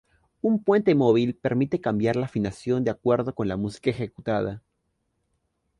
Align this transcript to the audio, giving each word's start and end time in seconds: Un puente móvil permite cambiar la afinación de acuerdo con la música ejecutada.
Un 0.41 0.63
puente 0.63 0.95
móvil 0.95 1.35
permite 1.35 1.79
cambiar 1.79 2.15
la 2.15 2.25
afinación 2.25 2.83
de 2.83 2.89
acuerdo 2.89 3.35
con 3.35 3.47
la 3.47 3.55
música 3.55 3.91
ejecutada. 3.91 4.63